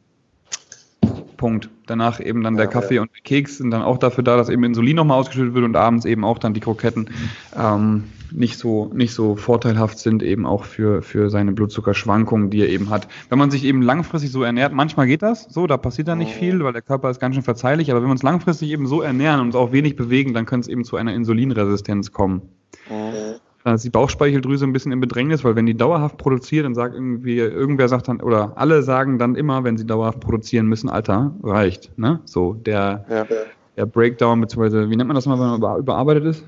[1.38, 1.69] Punkt.
[1.86, 3.02] Danach eben dann der Kaffee ja.
[3.02, 5.76] und der Keks sind dann auch dafür da, dass eben Insulin nochmal ausgeschüttet wird und
[5.76, 7.10] abends eben auch dann die Kroketten
[7.56, 12.69] ähm, nicht so nicht so vorteilhaft sind eben auch für für seine Blutzuckerschwankungen, die er
[12.69, 13.08] eben hat.
[13.30, 16.36] Wenn man sich eben langfristig so ernährt, manchmal geht das, so da passiert dann nicht
[16.36, 16.39] mhm.
[16.39, 17.89] viel, weil der Körper ist ganz schön verzeihlich.
[17.91, 20.65] Aber wenn wir uns langfristig eben so ernähren und uns auch wenig bewegen, dann könnte
[20.65, 22.41] es eben zu einer Insulinresistenz kommen.
[22.89, 23.26] Mhm
[23.67, 26.95] dann ist die Bauchspeicheldrüse ein bisschen im Bedrängnis, weil wenn die dauerhaft produziert, dann sagt
[26.95, 31.36] irgendwie, irgendwer sagt dann, oder alle sagen dann immer, wenn sie dauerhaft produzieren müssen, Alter,
[31.43, 31.97] reicht.
[31.97, 32.21] Ne?
[32.23, 33.27] So, der, ja.
[33.75, 36.45] der Breakdown, beziehungsweise, wie nennt man das mal, wenn man über, überarbeitet ist?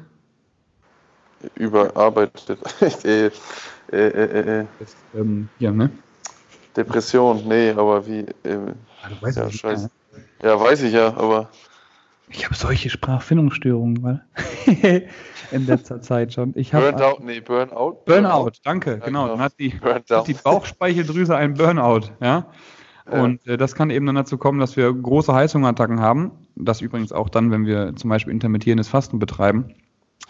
[1.55, 2.57] Überarbeitet.
[3.03, 3.29] äh,
[3.91, 5.89] äh, äh, das, ähm, ja, ne?
[6.77, 8.19] Depression, nee, aber wie.
[8.19, 8.55] Äh,
[9.03, 9.89] ah, du weißt ja, scheiße.
[10.41, 11.49] Ja, weiß ich ja, aber.
[12.29, 14.23] Ich habe solche Sprachfindungsstörungen, weil
[15.51, 16.53] in letzter Zeit schon.
[16.55, 18.03] Ich Burnout, nee, Burnout.
[18.05, 19.27] Burnout, danke, ja, genau.
[19.27, 22.47] Dann hat die, hat die Bauchspeicheldrüse einen Burnout, ja.
[23.09, 26.31] Und äh, das kann eben dann dazu kommen, dass wir große Heißhungerattacken haben.
[26.55, 29.73] Das übrigens auch dann, wenn wir zum Beispiel intermittierendes Fasten betreiben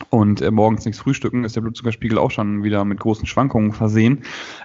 [0.09, 4.23] und äh, morgens nichts frühstücken, ist der Blutzuckerspiegel auch schon wieder mit großen Schwankungen versehen.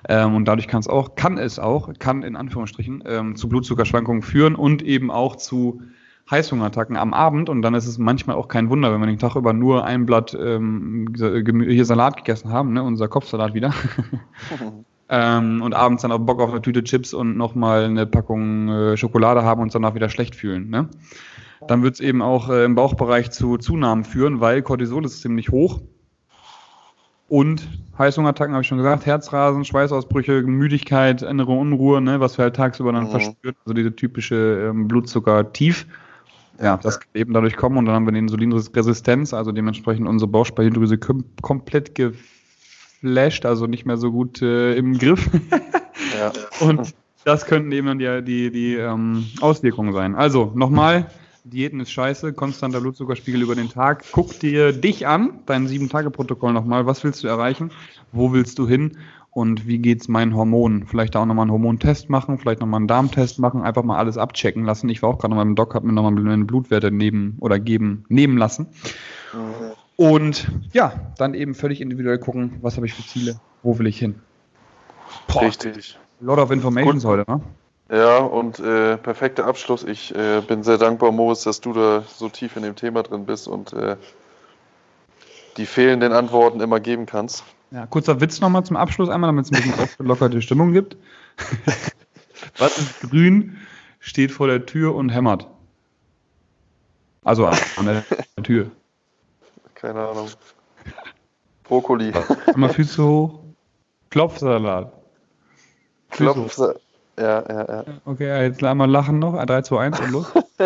[0.09, 4.23] Ähm, und dadurch kann es auch, kann es auch, kann in Anführungsstrichen ähm, zu Blutzuckerschwankungen
[4.23, 5.83] führen und eben auch zu
[6.31, 9.37] Heißhungerattacken am Abend und dann ist es manchmal auch kein Wunder, wenn wir den Tag
[9.37, 13.75] über nur ein Blatt ähm, hier Salat gegessen haben, ne, unser Kopfsalat wieder.
[15.11, 18.97] ähm, und abends dann auch Bock auf eine Tüte Chips und nochmal eine Packung äh,
[18.97, 20.71] Schokolade haben und uns danach wieder schlecht fühlen.
[20.71, 20.89] Ne?
[21.69, 25.51] Dann wird es eben auch äh, im Bauchbereich zu Zunahmen führen, weil Cortisol ist ziemlich
[25.51, 25.81] hoch.
[27.29, 32.57] Und Heißhungerattacken habe ich schon gesagt, Herzrasen, Schweißausbrüche, Müdigkeit, innere Unruhe, ne, was wir halt
[32.57, 33.11] tagsüber dann mhm.
[33.11, 35.87] verspüren, also diese typische ähm, Blutzucker-Tief
[36.61, 40.31] ja, das kann eben dadurch kommen und dann haben wir eine Insulinresistenz, also dementsprechend unsere
[40.31, 45.29] Bauchspeicheldrüse kom komplett geflasht, also nicht mehr so gut äh, im Griff.
[46.19, 46.33] ja.
[46.67, 50.15] Und das könnten eben dann die, die, die ähm, Auswirkungen sein.
[50.15, 51.07] Also nochmal,
[51.45, 54.05] Diäten ist scheiße, konstanter Blutzuckerspiegel über den Tag.
[54.13, 56.87] Guck dir dich an, dein Sieben-Tage-Protokoll nochmal.
[56.87, 57.71] Was willst du erreichen?
[58.13, 58.97] Wo willst du hin?
[59.35, 60.87] Und wie geht's meinen Hormonen?
[60.87, 64.65] Vielleicht auch nochmal einen Hormontest machen, vielleicht nochmal einen Darmtest machen, einfach mal alles abchecken
[64.65, 64.89] lassen.
[64.89, 68.05] Ich war auch gerade noch beim Doc, habe mir nochmal meine Blutwerte nehmen oder geben,
[68.09, 68.69] nehmen lassen.
[69.33, 69.73] Mhm.
[69.97, 73.99] Und ja, dann eben völlig individuell gucken, was habe ich für Ziele, wo will ich
[73.99, 74.21] hin.
[75.27, 75.99] Boah, Richtig.
[76.21, 77.41] Lot of information heute, ne?
[77.91, 79.85] Ja, und äh, perfekter Abschluss.
[79.85, 83.27] Ich äh, bin sehr dankbar, Moritz, dass du da so tief in dem Thema drin
[83.27, 83.97] bist und äh,
[85.57, 87.45] die fehlenden Antworten immer geben kannst.
[87.75, 90.97] Ja, kurzer Witz nochmal zum Abschluss einmal, damit es ein bisschen aufgelockerte Stimmung gibt.
[92.59, 93.57] Was ist grün,
[93.99, 95.49] steht vor der Tür und hämmert?
[97.25, 98.05] Also an der
[98.45, 98.71] Tür.
[99.75, 100.29] Keine Ahnung.
[101.65, 102.13] Brokkoli.
[102.55, 103.41] Einmal Füße hoch.
[104.11, 104.93] Klopfsalat.
[106.11, 106.81] Klopfsalat.
[107.19, 107.85] Ja, ja, ja.
[108.05, 109.45] Okay, jetzt einmal lachen noch.
[109.45, 110.33] 3, 2, 1 und los.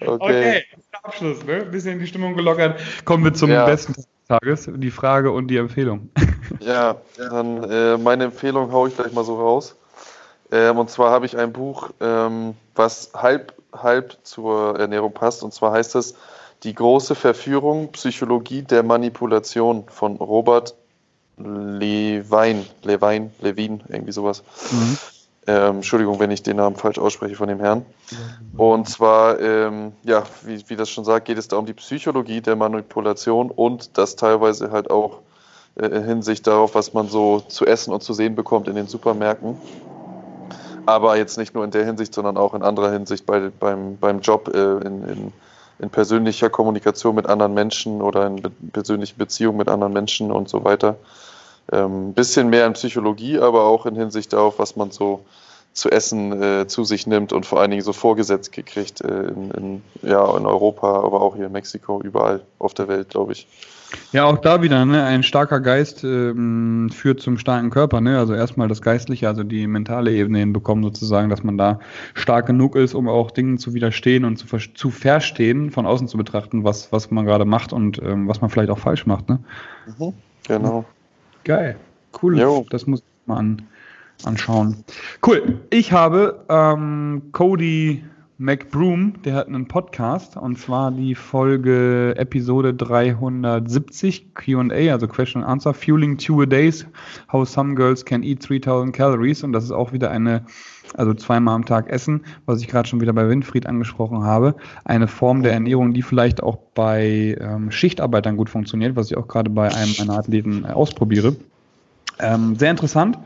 [0.00, 0.06] okay.
[0.06, 0.64] okay,
[1.06, 1.62] Abschluss, ne?
[1.62, 2.80] Ein bisschen die Stimmung gelockert.
[3.04, 3.64] Kommen wir zum ja.
[3.64, 3.94] besten
[4.28, 6.10] Tages, die Frage und die Empfehlung.
[6.60, 9.74] Ja, dann äh, meine Empfehlung haue ich gleich mal so raus.
[10.52, 15.42] Ähm, und zwar habe ich ein Buch, ähm, was halb, halb zur Ernährung passt.
[15.42, 16.14] Und zwar heißt es
[16.62, 20.74] Die große Verführung, Psychologie der Manipulation von Robert
[21.36, 24.42] Levine, Levine, Levine, irgendwie sowas.
[24.70, 24.98] Mhm.
[25.48, 27.86] Ähm, Entschuldigung, wenn ich den Namen falsch ausspreche von dem Herrn.
[28.56, 32.40] Und zwar, ähm, ja, wie, wie das schon sagt, geht es da um die Psychologie
[32.40, 35.20] der Manipulation und das teilweise halt auch
[35.76, 38.88] äh, in Hinsicht darauf, was man so zu essen und zu sehen bekommt in den
[38.88, 39.56] Supermärkten.
[40.84, 44.20] Aber jetzt nicht nur in der Hinsicht, sondern auch in anderer Hinsicht bei, beim, beim
[44.20, 45.32] Job, äh, in, in,
[45.78, 50.48] in persönlicher Kommunikation mit anderen Menschen oder in be persönlichen Beziehungen mit anderen Menschen und
[50.48, 50.96] so weiter.
[51.68, 55.24] Ein ähm, bisschen mehr in Psychologie, aber auch in Hinsicht darauf, was man so
[55.72, 59.50] zu essen äh, zu sich nimmt und vor allen Dingen so vorgesetzt gekriegt äh, in,
[59.50, 63.46] in, ja, in Europa, aber auch hier in Mexiko, überall auf der Welt, glaube ich.
[64.12, 65.04] Ja, auch da wieder, ne?
[65.04, 68.00] ein starker Geist ähm, führt zum starken Körper.
[68.00, 68.18] Ne?
[68.18, 71.78] Also erstmal das Geistliche, also die mentale Ebene hinbekommen sozusagen, dass man da
[72.14, 76.16] stark genug ist, um auch Dingen zu widerstehen und zu, zu verstehen, von außen zu
[76.16, 79.28] betrachten, was, was man gerade macht und ähm, was man vielleicht auch falsch macht.
[79.28, 79.38] Ne?
[79.98, 80.14] Mhm,
[80.46, 80.84] genau.
[81.46, 81.76] Geil,
[82.20, 82.36] cool.
[82.36, 82.66] Jo.
[82.70, 83.62] Das muss ich mal an,
[84.24, 84.82] anschauen.
[85.24, 85.60] Cool.
[85.70, 88.04] Ich habe ähm, Cody
[88.38, 95.50] McBroom, der hat einen Podcast und zwar die Folge Episode 370 QA, also Question and
[95.52, 96.86] Answer, Fueling Two a Days,
[97.32, 99.42] How Some Girls Can Eat 3000 Calories.
[99.42, 100.44] Und das ist auch wieder eine,
[100.98, 105.08] also zweimal am Tag essen, was ich gerade schon wieder bei Winfried angesprochen habe, eine
[105.08, 109.48] Form der Ernährung, die vielleicht auch bei ähm, Schichtarbeitern gut funktioniert, was ich auch gerade
[109.48, 111.36] bei einem meiner Athleten äh, ausprobiere.
[112.18, 113.16] Ähm, sehr interessant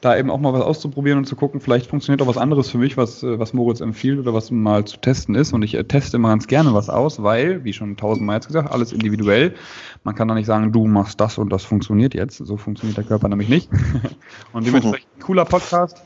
[0.00, 2.78] da eben auch mal was auszuprobieren und zu gucken, vielleicht funktioniert auch was anderes für
[2.78, 5.52] mich, was, äh, was Moritz empfiehlt oder was mal zu testen ist.
[5.52, 8.70] Und ich äh, teste immer ganz gerne was aus, weil, wie schon tausendmal jetzt gesagt,
[8.70, 9.54] alles individuell.
[10.02, 12.38] Man kann da nicht sagen, du machst das und das funktioniert jetzt.
[12.38, 13.68] So funktioniert der Körper nämlich nicht.
[14.52, 16.02] und dementsprechend ein cooler Podcast.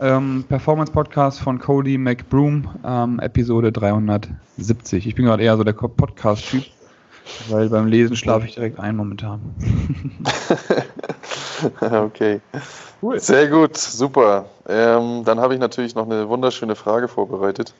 [0.00, 5.06] Ähm, Performance-Podcast von Cody McBroom, ähm, Episode 370.
[5.06, 6.64] Ich bin gerade eher so der Podcast-Typ.
[7.48, 9.40] Weil beim Lesen schlafe ich direkt ein momentan.
[11.80, 12.40] okay.
[13.02, 13.18] Cool.
[13.18, 14.46] Sehr gut, super.
[14.68, 17.72] Ähm, dann habe ich natürlich noch eine wunderschöne Frage vorbereitet.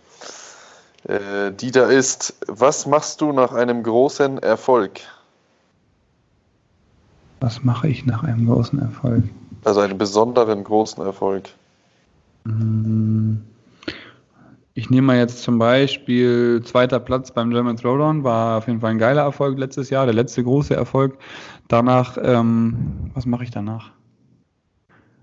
[1.05, 5.01] Äh, die da ist, was machst du nach einem großen Erfolg?
[7.41, 9.25] Was mache ich nach einem großen Erfolg?
[9.65, 11.49] Also einen besonderen großen Erfolg.
[12.45, 13.37] Mm.
[14.81, 18.93] Ich nehme mal jetzt zum Beispiel zweiter Platz beim German Throwdown, war auf jeden Fall
[18.93, 21.19] ein geiler Erfolg letztes Jahr, der letzte große Erfolg.
[21.69, 23.91] Danach, ähm, was mache ich danach?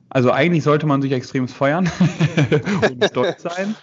[0.09, 1.89] Also eigentlich sollte man sich extrem feiern
[2.91, 3.73] und stolz sein.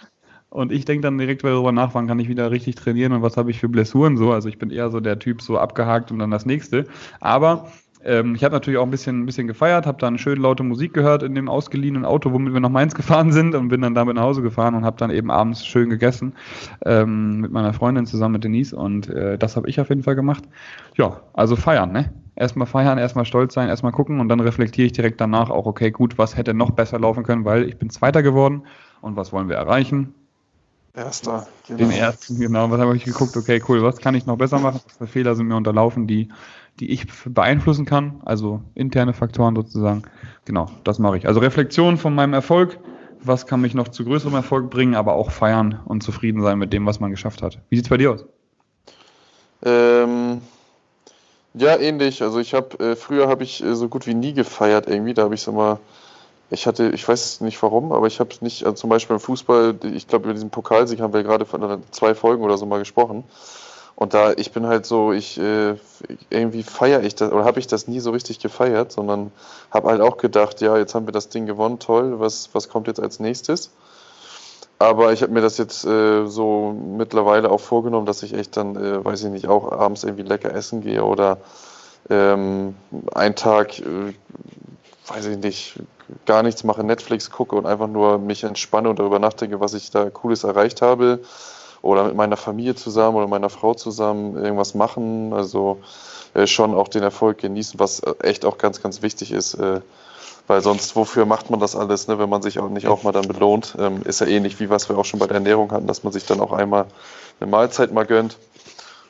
[0.49, 3.35] Und ich denke dann direkt darüber nach, wann kann ich wieder richtig trainieren und was
[3.35, 4.31] habe ich für Blessuren so.
[4.31, 6.85] Also ich bin eher so der Typ so abgehakt und dann das nächste.
[7.19, 7.69] Aber
[8.05, 10.93] ähm, ich habe natürlich auch ein bisschen, ein bisschen gefeiert, habe dann schön laute Musik
[10.93, 14.15] gehört in dem ausgeliehenen Auto, womit wir nach Mainz gefahren sind und bin dann damit
[14.15, 16.33] nach Hause gefahren und habe dann eben abends schön gegessen
[16.85, 20.15] ähm, mit meiner Freundin zusammen mit Denise und äh, das habe ich auf jeden Fall
[20.15, 20.43] gemacht.
[20.95, 22.13] Ja, also feiern, ne?
[22.35, 25.89] Erstmal feiern, erstmal stolz sein, erstmal gucken und dann reflektiere ich direkt danach auch, okay,
[25.89, 28.63] gut, was hätte noch besser laufen können, weil ich bin Zweiter geworden
[29.01, 30.13] und was wollen wir erreichen?
[30.95, 31.79] Erster, genau.
[31.79, 32.71] Den ersten, genau.
[32.71, 33.35] Was habe ich geguckt?
[33.35, 33.83] Okay, cool.
[33.83, 34.79] Was kann ich noch besser machen?
[34.85, 36.29] Was für Fehler sind mir unterlaufen, die
[36.79, 40.03] die ich beeinflussen kann, also interne Faktoren sozusagen.
[40.45, 41.27] Genau, das mache ich.
[41.27, 42.77] Also Reflexion von meinem Erfolg,
[43.21, 46.73] was kann mich noch zu größerem Erfolg bringen, aber auch feiern und zufrieden sein mit
[46.73, 47.59] dem, was man geschafft hat.
[47.69, 48.25] Wie sieht es bei dir aus?
[49.63, 50.41] Ähm,
[51.53, 52.21] ja, ähnlich.
[52.21, 55.13] Also ich habe äh, früher habe ich äh, so gut wie nie gefeiert irgendwie.
[55.13, 55.79] Da habe ich so mal,
[56.49, 59.75] ich hatte, ich weiß nicht warum, aber ich habe nicht, also zum Beispiel im Fußball,
[59.93, 63.23] ich glaube über diesen Pokalsieg haben wir gerade von zwei Folgen oder so mal gesprochen.
[63.95, 65.75] Und da, ich bin halt so, ich äh,
[66.29, 69.31] irgendwie feiere ich das, oder habe ich das nie so richtig gefeiert, sondern
[69.71, 72.87] habe halt auch gedacht, ja, jetzt haben wir das Ding gewonnen, toll, was, was kommt
[72.87, 73.71] jetzt als nächstes?
[74.79, 78.75] Aber ich habe mir das jetzt äh, so mittlerweile auch vorgenommen, dass ich echt dann,
[78.75, 81.37] äh, weiß ich nicht, auch abends irgendwie lecker essen gehe oder
[82.09, 82.75] ähm,
[83.13, 84.13] einen Tag, äh,
[85.07, 85.79] weiß ich nicht,
[86.25, 89.89] gar nichts mache, Netflix gucke und einfach nur mich entspanne und darüber nachdenke, was ich
[89.91, 91.21] da Cooles erreicht habe
[91.85, 95.33] oder mit meiner Familie zusammen oder meiner Frau zusammen irgendwas machen.
[95.33, 95.79] Also
[96.33, 99.53] äh, schon auch den Erfolg genießen, was äh, echt auch ganz, ganz wichtig ist.
[99.53, 99.81] Äh,
[100.47, 103.11] weil sonst, wofür macht man das alles, ne, wenn man sich auch nicht auch mal
[103.11, 103.75] dann belohnt?
[103.79, 106.11] Ähm, ist ja ähnlich wie was wir auch schon bei der Ernährung hatten, dass man
[106.11, 106.87] sich dann auch einmal
[107.39, 108.37] eine Mahlzeit mal gönnt.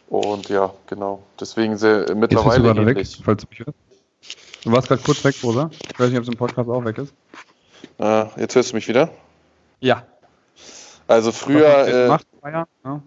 [0.09, 1.23] Und ja, genau.
[1.39, 3.17] Deswegen sehr äh, mittlerweile jetzt ähnlich.
[3.17, 3.79] Weg, falls du mich hörst.
[4.63, 5.69] Du warst gerade kurz weg, Rosa.
[5.93, 7.13] Ich weiß nicht, ob es im Podcast auch weg ist.
[7.99, 9.09] Äh, jetzt hörst du mich wieder?
[9.79, 10.03] Ja.
[11.07, 11.87] Also früher.
[11.87, 13.01] Äh, macht, feiern, ja.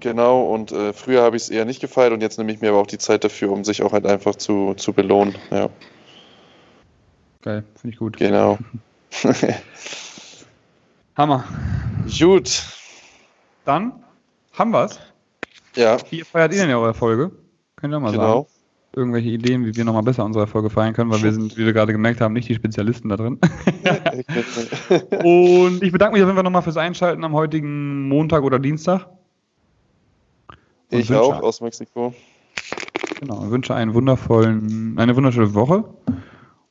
[0.00, 2.70] Genau, und äh, früher habe ich es eher nicht gefeiert und jetzt nehme ich mir
[2.70, 5.34] aber auch die Zeit dafür, um sich auch halt einfach zu, zu belohnen.
[5.50, 5.70] Ja.
[7.40, 8.18] Geil, finde ich gut.
[8.18, 8.58] Genau.
[11.16, 11.44] Hammer.
[12.18, 12.64] Gut.
[13.64, 14.04] Dann
[14.52, 15.00] haben wir es.
[15.74, 15.96] Ja.
[16.10, 17.30] Wie feiert ihr denn eure Erfolge?
[17.76, 18.42] Könnt ihr mal genau.
[18.42, 18.57] sagen
[18.98, 21.72] irgendwelche Ideen, wie wir nochmal besser unsere Erfolge feiern können, weil wir sind, wie wir
[21.72, 23.38] gerade gemerkt haben, nicht die Spezialisten da drin.
[25.24, 29.06] und ich bedanke mich auf jeden Fall nochmal fürs Einschalten am heutigen Montag oder Dienstag.
[30.90, 32.14] Und ich auch aus Mexiko.
[33.20, 35.84] Genau, ich wünsche einen wundervollen, eine wunderschöne Woche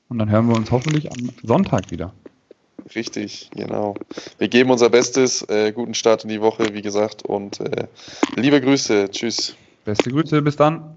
[0.10, 2.14] und dann hören wir uns hoffentlich am Sonntag wieder.
[2.96, 3.96] Richtig, genau.
[4.38, 5.42] Wir geben unser Bestes.
[5.44, 7.24] Äh, guten Start in die Woche, wie gesagt.
[7.24, 7.88] Und äh,
[8.36, 9.10] liebe Grüße.
[9.12, 9.56] Tschüss.
[9.84, 10.97] Beste Grüße, bis dann.